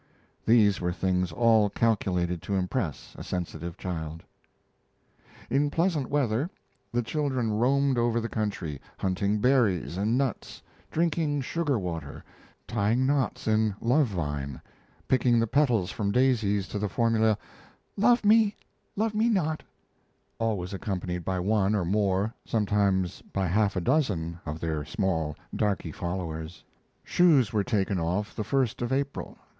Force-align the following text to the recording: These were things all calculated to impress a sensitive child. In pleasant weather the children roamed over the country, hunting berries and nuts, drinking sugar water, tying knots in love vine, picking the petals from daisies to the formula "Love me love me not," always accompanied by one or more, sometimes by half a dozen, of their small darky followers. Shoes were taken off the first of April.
These 0.47 0.81
were 0.81 0.91
things 0.91 1.31
all 1.31 1.69
calculated 1.69 2.41
to 2.41 2.55
impress 2.55 3.13
a 3.19 3.23
sensitive 3.23 3.77
child. 3.77 4.23
In 5.47 5.69
pleasant 5.69 6.09
weather 6.09 6.49
the 6.91 7.03
children 7.03 7.51
roamed 7.51 7.99
over 7.99 8.19
the 8.19 8.27
country, 8.27 8.81
hunting 8.97 9.37
berries 9.37 9.97
and 9.97 10.17
nuts, 10.17 10.63
drinking 10.89 11.41
sugar 11.41 11.77
water, 11.77 12.23
tying 12.65 13.05
knots 13.05 13.47
in 13.47 13.75
love 13.79 14.07
vine, 14.07 14.59
picking 15.07 15.39
the 15.39 15.45
petals 15.45 15.91
from 15.91 16.11
daisies 16.11 16.67
to 16.69 16.79
the 16.79 16.89
formula 16.89 17.37
"Love 17.95 18.25
me 18.25 18.55
love 18.95 19.13
me 19.13 19.29
not," 19.29 19.61
always 20.39 20.73
accompanied 20.73 21.23
by 21.23 21.39
one 21.39 21.75
or 21.75 21.85
more, 21.85 22.33
sometimes 22.43 23.21
by 23.31 23.45
half 23.45 23.75
a 23.75 23.81
dozen, 23.81 24.39
of 24.47 24.59
their 24.59 24.83
small 24.83 25.35
darky 25.55 25.91
followers. 25.91 26.63
Shoes 27.03 27.53
were 27.53 27.63
taken 27.63 27.99
off 27.99 28.35
the 28.35 28.43
first 28.43 28.81
of 28.81 28.91
April. 28.91 29.37